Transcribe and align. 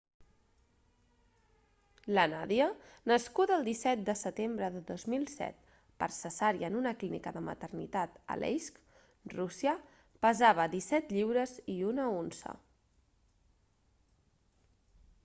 la 2.17 2.21
nadia 2.31 2.69
nascuda 3.11 3.57
el 3.57 3.67
17 3.67 4.05
de 4.07 4.15
setembre 4.21 4.69
de 4.77 4.81
2007 4.87 5.75
per 6.03 6.09
cesària 6.17 6.71
en 6.73 6.79
una 6.81 6.93
clínica 7.03 7.33
de 7.35 7.45
maternitat 7.51 8.15
a 8.17 8.23
aleisk 8.37 8.79
rússia 9.35 9.75
pesava 10.27 10.69
17 10.75 11.13
lliures 11.19 11.57
i 11.75 11.75
1 11.91 12.07
unça 12.25 12.55